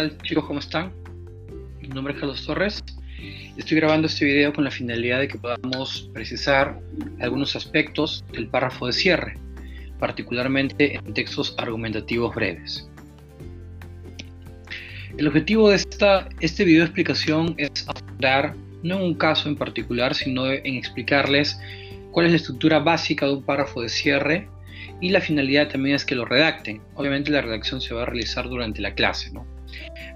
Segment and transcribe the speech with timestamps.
[0.00, 0.44] Hola chicos?
[0.44, 0.92] ¿Cómo están?
[1.80, 2.84] Mi nombre es Carlos Torres.
[3.56, 6.78] Estoy grabando este video con la finalidad de que podamos precisar
[7.18, 9.34] algunos aspectos del párrafo de cierre,
[9.98, 12.88] particularmente en textos argumentativos breves.
[15.16, 18.54] El objetivo de esta, este video de explicación es abordar
[18.84, 21.58] no en un caso en particular, sino en explicarles
[22.12, 24.48] cuál es la estructura básica de un párrafo de cierre
[25.00, 26.82] y la finalidad también es que lo redacten.
[26.94, 29.57] Obviamente la redacción se va a realizar durante la clase, ¿no?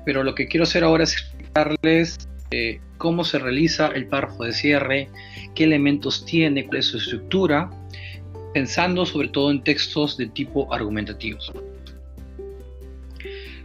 [0.05, 4.53] Pero lo que quiero hacer ahora es explicarles eh, cómo se realiza el párrafo de
[4.53, 5.09] cierre,
[5.55, 7.71] qué elementos tiene, cuál es su estructura,
[8.53, 11.53] pensando sobre todo en textos de tipo argumentativos.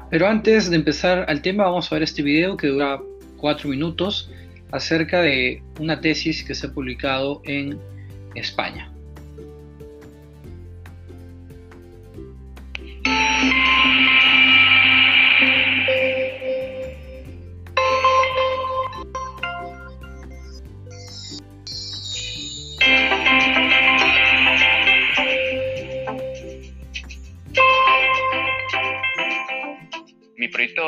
[0.10, 3.02] Pero antes de empezar al tema, vamos a ver este video que dura
[3.36, 4.32] cuatro minutos
[4.72, 7.78] acerca de una tesis que se ha publicado en
[8.36, 8.92] España.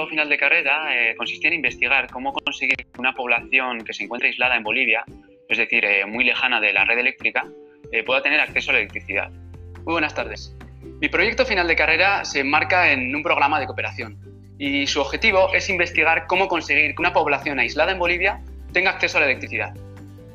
[0.09, 4.55] Final de carrera eh, consistía en investigar cómo conseguir una población que se encuentra aislada
[4.55, 5.03] en Bolivia,
[5.47, 7.45] es decir, eh, muy lejana de la red eléctrica,
[7.91, 9.29] eh, pueda tener acceso a la electricidad.
[9.85, 10.55] Muy buenas tardes.
[10.99, 14.17] Mi proyecto final de carrera se enmarca en un programa de cooperación
[14.57, 18.41] y su objetivo es investigar cómo conseguir que una población aislada en Bolivia
[18.73, 19.73] tenga acceso a la electricidad.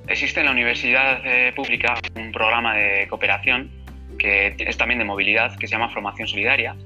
[0.06, 1.22] Existe en la universidad
[1.54, 3.70] pública un programa de cooperación
[4.18, 6.76] que es también de movilidad que se llama Formación Solidaria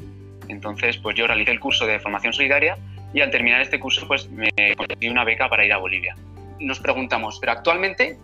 [0.49, 2.77] entonces, pues yo realicé el curso de formación solidaria
[3.13, 6.17] y al terminar este curso, pues me conseguí una beca para ir a Bolivia.
[6.61, 8.19] Nos preguntamos, pero actualmente,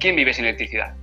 [0.00, 0.94] ¿quién vive sin electricidad?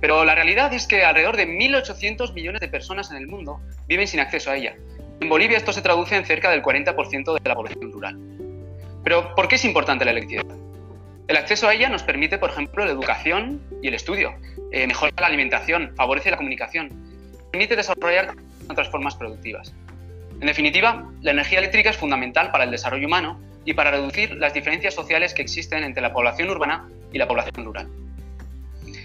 [0.00, 4.06] Pero la realidad es que alrededor de 1.800 millones de personas en el mundo viven
[4.06, 4.74] sin acceso a ella.
[5.20, 8.18] En Bolivia esto se traduce en cerca del 40% de la población rural.
[9.02, 10.44] Pero, ¿por qué es importante la electricidad?
[11.28, 14.34] El acceso a ella nos permite, por ejemplo, la educación y el estudio,
[14.70, 16.90] eh, mejora la alimentación, favorece la comunicación,
[17.50, 18.34] permite desarrollar
[18.68, 19.72] otras formas productivas.
[20.40, 24.52] En definitiva, la energía eléctrica es fundamental para el desarrollo humano y para reducir las
[24.54, 27.88] diferencias sociales que existen entre la población urbana y la población rural.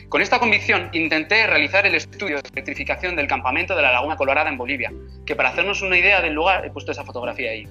[0.10, 4.50] Con esta convicción intenté realizar el estudio de electrificación del campamento de la Laguna Colorada
[4.50, 4.92] en Bolivia,
[5.26, 7.66] que para hacernos una idea del lugar he puesto esa fotografía ahí.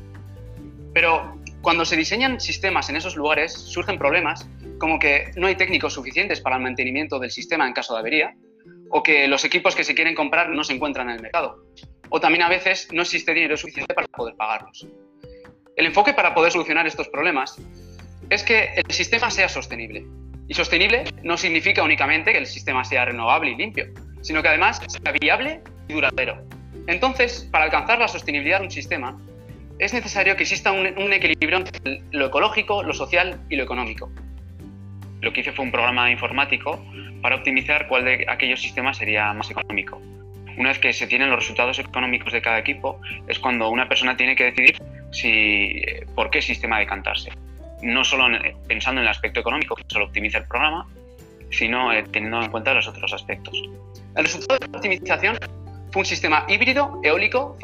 [0.94, 4.48] Pero cuando se diseñan sistemas en esos lugares surgen problemas
[4.78, 8.34] como que no hay técnicos suficientes para el mantenimiento del sistema en caso de avería,
[8.88, 11.62] o que los equipos que se quieren comprar no se encuentran en el mercado,
[12.10, 14.86] o también a veces no existe dinero suficiente para poder pagarlos.
[15.76, 17.56] El enfoque para poder solucionar estos problemas
[18.28, 20.04] es que el sistema sea sostenible.
[20.48, 23.86] Y sostenible no significa únicamente que el sistema sea renovable y limpio,
[24.20, 26.44] sino que además sea viable y duradero.
[26.88, 29.16] Entonces, para alcanzar la sostenibilidad de un sistema,
[29.78, 34.10] es necesario que exista un, equilibrio entre lo ecológico, lo social y lo económico.
[35.20, 36.84] Lo que hice fue un programa informático
[37.22, 40.00] para optimizar cuál de aquellos sistemas sería más económico
[40.56, 44.16] una vez que se tienen los resultados económicos de cada equipo, es cuando una persona
[44.16, 44.76] tiene que decidir
[45.10, 45.82] si,
[46.14, 47.30] por qué sistema decantarse.
[47.82, 48.26] No solo
[48.66, 50.86] pensando en el aspecto económico, que solo optimiza el programa,
[51.50, 53.60] sino eh, teniendo en cuenta los otros aspectos.
[54.16, 55.38] El resultado de la optimización
[55.92, 57.56] fue un sistema híbrido, eólico,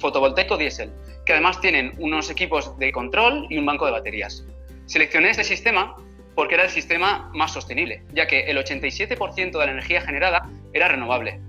[0.00, 0.90] fotovoltaico diésel,
[1.24, 4.44] que además tienen unos equipos de control y un banco de baterías.
[4.86, 5.94] Seleccioné este sistema
[6.34, 10.88] porque era el sistema más sostenible, ya que el 87% de la energía generada era
[10.88, 11.40] renovable,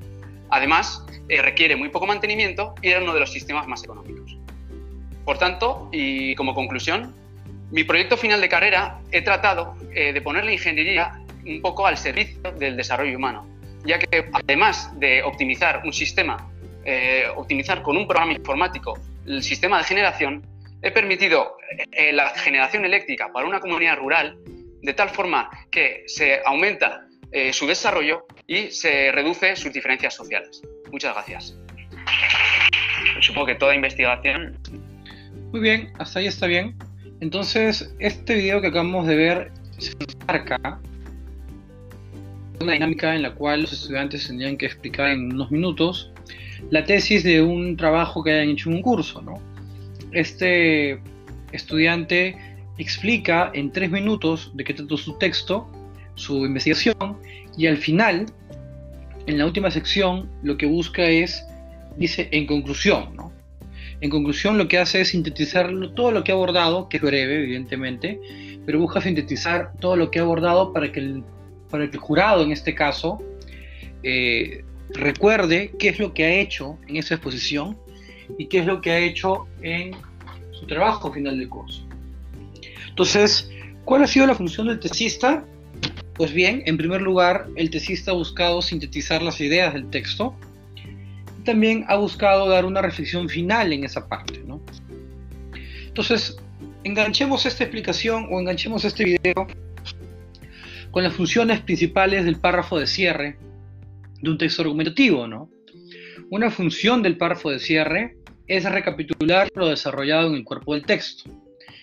[0.51, 4.37] Además, eh, requiere muy poco mantenimiento y era uno de los sistemas más económicos.
[5.23, 7.15] Por tanto, y como conclusión,
[7.71, 11.13] mi proyecto final de carrera he tratado eh, de poner la ingeniería
[11.45, 13.47] un poco al servicio del desarrollo humano,
[13.85, 16.49] ya que además de optimizar un sistema,
[16.83, 20.45] eh, optimizar con un programa informático el sistema de generación,
[20.81, 21.57] he permitido
[22.11, 24.35] la generación eléctrica para una comunidad rural
[24.81, 27.05] de tal forma que se aumenta
[27.53, 30.61] su desarrollo y se reduce sus diferencias sociales.
[30.91, 31.57] Muchas gracias.
[33.21, 34.57] Supongo que toda investigación...
[35.51, 36.75] Muy bien, hasta ahí está bien.
[37.19, 39.93] Entonces, este video que acabamos de ver se
[40.27, 40.79] marca
[42.59, 46.11] una dinámica en la cual los estudiantes tendrían que explicar en unos minutos
[46.69, 49.21] la tesis de un trabajo que hayan hecho en un curso.
[49.21, 49.41] ¿no?
[50.11, 50.99] Este
[51.51, 52.37] estudiante
[52.77, 55.69] explica en tres minutos de qué trató su texto,
[56.15, 57.17] su investigación,
[57.57, 58.25] y al final
[59.27, 61.45] en la última sección lo que busca es,
[61.97, 63.31] dice, en conclusión, ¿no?
[64.01, 67.43] En conclusión lo que hace es sintetizar todo lo que ha abordado, que es breve,
[67.43, 68.19] evidentemente,
[68.65, 71.23] pero busca sintetizar todo lo que ha abordado para que el,
[71.69, 73.21] para que el jurado, en este caso,
[74.01, 77.77] eh, recuerde qué es lo que ha hecho en esa exposición
[78.39, 79.91] y qué es lo que ha hecho en
[80.51, 81.85] su trabajo final del curso.
[82.89, 83.51] Entonces,
[83.85, 85.45] ¿cuál ha sido la función del tesista?
[86.21, 90.35] Pues bien, en primer lugar, el tesista ha buscado sintetizar las ideas del texto
[91.43, 94.39] también ha buscado dar una reflexión final en esa parte.
[95.87, 96.37] Entonces,
[96.83, 99.47] enganchemos esta explicación o enganchemos este video
[100.91, 103.39] con las funciones principales del párrafo de cierre
[104.21, 105.25] de un texto argumentativo.
[105.25, 105.49] ¿no?
[106.29, 108.15] Una función del párrafo de cierre
[108.45, 111.31] es recapitular lo desarrollado en el cuerpo del texto.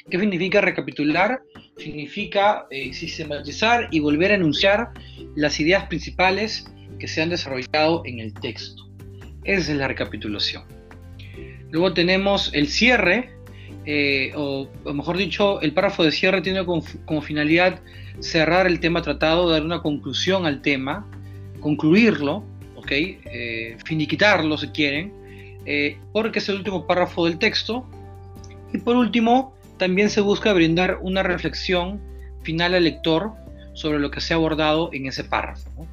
[0.09, 1.43] ¿Qué significa recapitular?
[1.79, 4.91] Significa eh, sistematizar y volver a enunciar
[5.37, 6.67] las ideas principales
[6.99, 8.89] que se han desarrollado en el texto.
[9.45, 10.65] Esa es la recapitulación.
[11.71, 13.31] Luego tenemos el cierre,
[13.85, 17.81] eh, o, mejor dicho, el párrafo de cierre tiene como, finalidad
[18.21, 21.07] cerrar el tema tratado, dar una conclusión al tema,
[21.61, 22.91] concluirlo, ¿ok?
[22.91, 25.13] Eh, finiquitarlo si quieren,
[25.67, 27.87] eh, porque es el último párrafo del texto.
[28.73, 32.01] Y por último, también se busca brindar una reflexión
[32.43, 33.33] final al lector
[33.75, 35.87] sobre lo que se ha abordado en ese párrafo.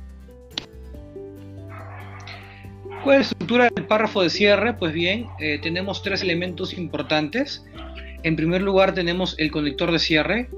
[3.04, 4.74] ¿Cuál es la estructura del párrafo de cierre?
[4.74, 7.64] Pues bien, eh, tenemos tres elementos importantes.
[8.24, 10.50] En primer lugar tenemos el conector de cierre,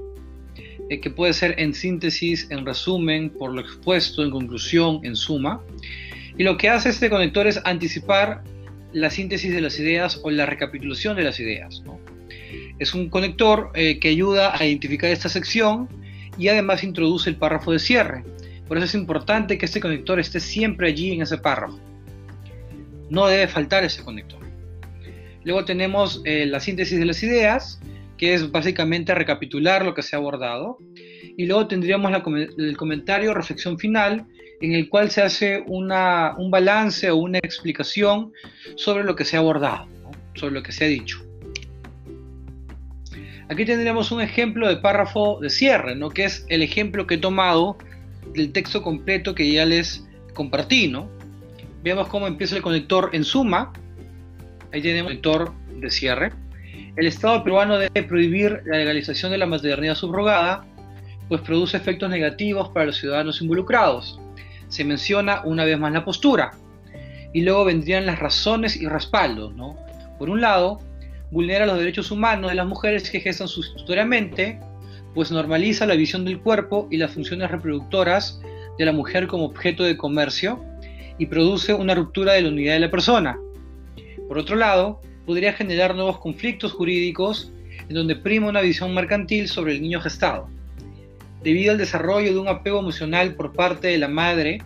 [0.88, 5.60] eh, que puede ser en síntesis, en resumen, por lo expuesto, en conclusión, en suma.
[6.38, 8.42] Y lo que hace este conector es anticipar
[8.94, 11.82] la síntesis de las ideas o la recapitulación de las ideas.
[12.78, 15.88] Es un conector eh, que ayuda a identificar esta sección
[16.38, 18.24] y además introduce el párrafo de cierre.
[18.68, 21.78] Por eso es importante que este conector esté siempre allí en ese párrafo.
[23.10, 24.38] No debe faltar ese conector.
[25.44, 27.80] Luego tenemos eh, la síntesis de las ideas,
[28.18, 30.78] que es básicamente recapitular lo que se ha abordado.
[31.36, 32.12] Y luego tendríamos
[32.58, 34.26] el comentario, reflexión final,
[34.60, 38.32] en el cual se hace un balance o una explicación
[38.76, 39.86] sobre lo que se ha abordado,
[40.34, 41.27] sobre lo que se ha dicho.
[43.50, 46.10] Aquí tendríamos un ejemplo de párrafo de cierre, ¿no?
[46.10, 47.78] que es el ejemplo que he tomado
[48.34, 50.88] del texto completo que ya les compartí.
[50.88, 51.08] ¿no?
[51.82, 53.72] Veamos cómo empieza el conector en suma.
[54.72, 56.32] Ahí tenemos el conector de cierre.
[56.96, 60.66] El Estado peruano debe prohibir la legalización de la maternidad subrogada,
[61.28, 64.20] pues produce efectos negativos para los ciudadanos involucrados
[64.68, 66.52] se menciona una vez más la postura.
[67.32, 69.54] Y luego vendrían las razones y respaldos.
[69.54, 69.76] ¿no?
[70.18, 70.80] Por un lado,
[71.30, 74.58] vulnera los derechos humanos de las mujeres que gestan sustitutoriamente,
[75.14, 78.40] pues normaliza la visión del cuerpo y las funciones reproductoras
[78.78, 80.64] de la mujer como objeto de comercio
[81.18, 83.38] y produce una ruptura de la unidad de la persona.
[84.28, 87.52] Por otro lado, podría generar nuevos conflictos jurídicos
[87.88, 90.48] en donde prima una visión mercantil sobre el niño gestado.
[91.42, 94.58] Debido al desarrollo de un apego emocional por parte de la madre,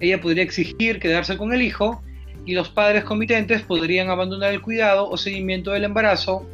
[0.00, 2.02] ella podría exigir quedarse con el hijo
[2.46, 6.46] y los padres comitentes podrían abandonar el cuidado o seguimiento del embarazo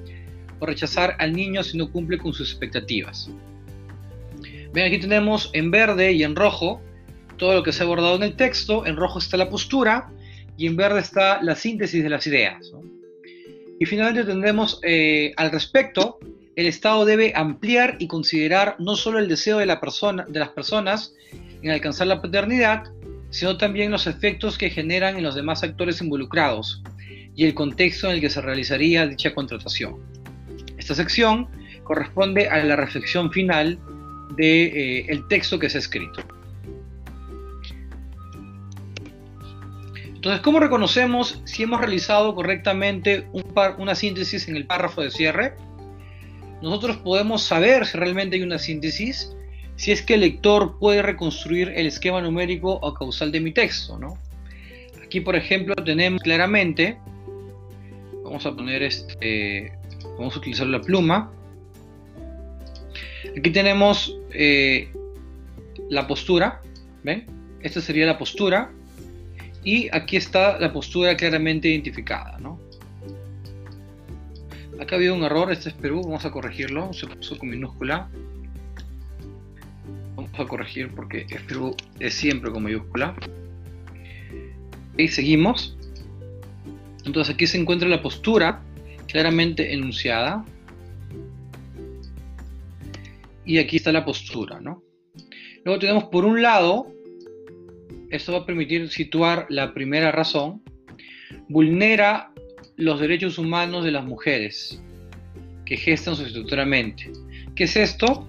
[0.58, 3.30] o rechazar al niño si no cumple con sus expectativas.
[4.72, 6.80] Ven, aquí tenemos en verde y en rojo
[7.36, 8.86] todo lo que se ha abordado en el texto.
[8.86, 10.10] En rojo está la postura
[10.56, 12.72] y en verde está la síntesis de las ideas.
[13.80, 16.18] Y finalmente tendremos eh, al respecto
[16.56, 19.78] el Estado debe ampliar y considerar no solo el deseo de las
[20.50, 21.14] personas
[21.62, 22.84] en alcanzar la paternidad,
[23.30, 26.82] sino también los efectos que generan en los demás actores involucrados
[27.34, 29.96] y el contexto en el que se realizaría dicha contratación.
[30.76, 31.48] Esta sección
[31.84, 33.78] corresponde a la reflexión final
[34.36, 36.22] del de, eh, texto que se ha escrito.
[40.14, 43.26] Entonces, ¿cómo reconocemos si hemos realizado correctamente
[43.78, 45.54] una síntesis en el párrafo de cierre?
[46.62, 49.34] nosotros podemos saber si realmente hay una síntesis
[49.80, 53.98] si es que el lector puede reconstruir el esquema numérico o causal de mi texto.
[53.98, 54.18] ¿no?
[55.02, 56.98] Aquí, por ejemplo, tenemos claramente,
[58.22, 59.72] vamos a poner este,
[60.18, 61.32] vamos a utilizar la pluma.
[63.34, 64.92] Aquí tenemos eh,
[65.88, 66.60] la postura,
[67.02, 67.24] ¿ven?
[67.62, 68.70] Esta sería la postura.
[69.64, 72.60] Y aquí está la postura claramente identificada, ¿no?
[74.78, 78.10] Acá ha habido un error, este es Perú, vamos a corregirlo, se puso con minúscula.
[80.40, 83.14] A corregir porque Perú es siempre con mayúscula.
[84.96, 85.76] Y seguimos.
[87.04, 88.62] Entonces aquí se encuentra la postura
[89.06, 90.44] claramente enunciada.
[93.44, 94.82] Y aquí está la postura, ¿no?
[95.64, 96.86] Luego tenemos por un lado,
[98.10, 100.62] esto va a permitir situar la primera razón,
[101.48, 102.32] vulnera
[102.76, 104.80] los derechos humanos de las mujeres
[105.66, 107.10] que gestan sustitutoriamente.
[107.54, 108.26] ¿Qué es esto?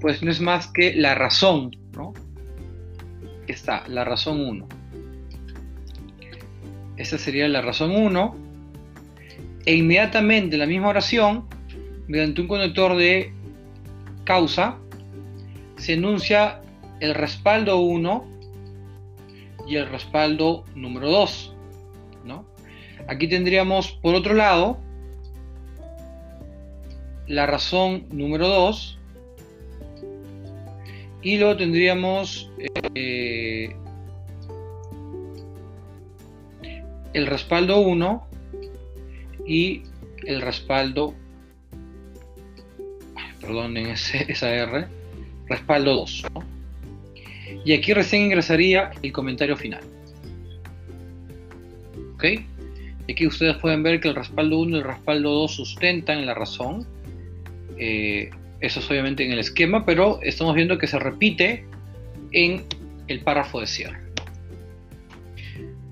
[0.00, 2.12] Pues no es más que la razón, ¿no?
[3.46, 4.68] Está, la razón 1.
[6.96, 8.36] Esta sería la razón 1.
[9.66, 11.46] E inmediatamente en la misma oración,
[12.08, 13.32] mediante un conector de
[14.24, 14.78] causa,
[15.76, 16.60] se enuncia
[17.00, 18.24] el respaldo 1
[19.66, 21.54] y el respaldo número 2.
[22.24, 22.46] ¿no?
[23.08, 24.78] Aquí tendríamos, por otro lado,
[27.26, 28.98] la razón número 2
[31.22, 32.50] y luego tendríamos
[32.94, 33.74] eh,
[37.12, 38.26] el respaldo 1
[39.46, 39.82] y
[40.24, 41.14] el respaldo
[43.40, 44.86] perdón en esa R
[45.46, 46.26] respaldo 2
[47.64, 49.82] y aquí recién ingresaría el comentario final.
[52.14, 52.24] Ok
[53.08, 56.86] aquí ustedes pueden ver que el respaldo 1 y el respaldo 2 sustentan la razón.
[57.78, 58.30] Eh,
[58.60, 61.66] eso es obviamente en el esquema, pero estamos viendo que se repite
[62.32, 62.64] en
[63.08, 63.98] el párrafo de cierre.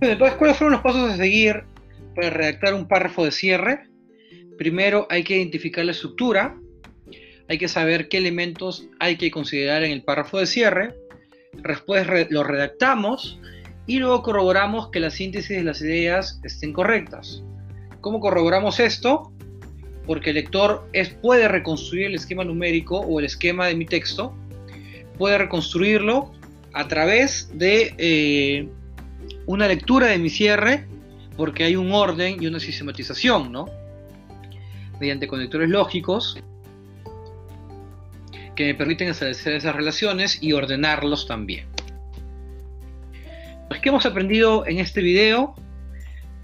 [0.00, 1.64] entonces, ¿cuáles fueron los pasos a seguir
[2.14, 3.88] para redactar un párrafo de cierre?
[4.56, 6.56] Primero hay que identificar la estructura,
[7.48, 10.94] hay que saber qué elementos hay que considerar en el párrafo de cierre,
[11.62, 13.38] después lo redactamos
[13.86, 17.42] y luego corroboramos que la síntesis de las ideas estén correctas.
[18.00, 19.33] ¿Cómo corroboramos esto?
[20.06, 20.88] Porque el lector
[21.22, 24.34] puede reconstruir el esquema numérico o el esquema de mi texto,
[25.18, 26.32] puede reconstruirlo
[26.72, 28.68] a través de eh,
[29.46, 30.86] una lectura de mi cierre,
[31.36, 33.66] porque hay un orden y una sistematización, ¿no?
[35.00, 36.38] Mediante conectores lógicos
[38.54, 41.66] que me permiten establecer esas relaciones y ordenarlos también.
[43.68, 45.54] Pues, ¿Qué hemos aprendido en este video?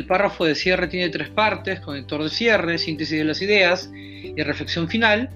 [0.00, 4.42] El párrafo de cierre tiene tres partes, conector de cierre, síntesis de las ideas y
[4.42, 5.28] reflexión final.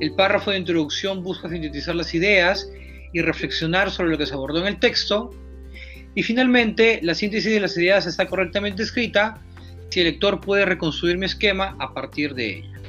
[0.00, 2.66] El párrafo de introducción busca sintetizar las ideas
[3.12, 5.32] y reflexionar sobre lo que se abordó en el texto.
[6.14, 9.38] Y finalmente, la síntesis de las ideas está correctamente escrita
[9.90, 12.80] si el lector puede reconstruir mi esquema a partir de ella.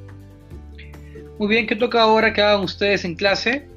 [1.38, 3.68] Muy bien, ¿qué toca ahora que hagan ustedes en clase?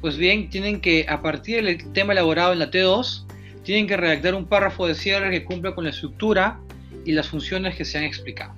[0.00, 3.29] Pues bien, tienen que, a partir del tema elaborado en la T2,
[3.62, 6.60] tienen que redactar un párrafo de cierre que cumpla con la estructura
[7.04, 8.54] y las funciones que se han explicado.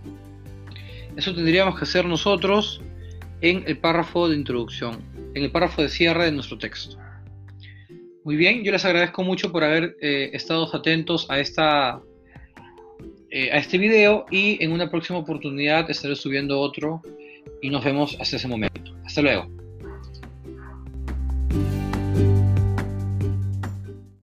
[1.17, 2.81] Eso tendríamos que hacer nosotros
[3.41, 5.03] en el párrafo de introducción,
[5.35, 6.97] en el párrafo de cierre de nuestro texto.
[8.25, 12.01] Muy bien, yo les agradezco mucho por haber eh, estado atentos a, esta,
[13.31, 17.03] eh, a este video y en una próxima oportunidad estaré subiendo otro
[17.61, 18.95] y nos vemos hasta ese momento.
[19.05, 19.62] Hasta luego.